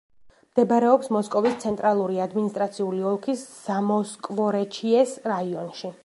მდებარეობს 0.53 1.09
მოსკოვის 1.15 1.57
ცენტრალური 1.63 2.17
ადმინისტრაციული 2.23 3.03
ოლქის 3.09 3.43
ზამოსკვორეჩიეს 3.57 5.15
რაიონში. 5.33 5.93